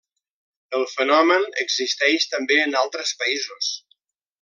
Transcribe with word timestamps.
El 0.77 0.85
fenomen 0.93 1.45
existeix 1.65 2.29
també 2.35 2.61
en 2.67 2.77
altres 2.85 3.17
països. 3.23 3.73